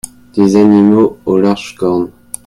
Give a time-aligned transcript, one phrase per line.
[0.33, 2.09] Des animaux aux larges cornes.